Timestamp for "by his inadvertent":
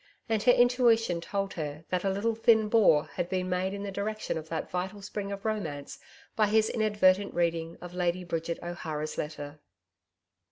6.35-7.35